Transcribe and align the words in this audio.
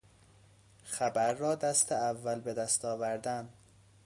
خبر 0.83 1.33
را 1.33 1.55
دست 1.55 1.91
اول 1.91 2.39
بدست 2.39 2.85
آوردن 2.85 3.49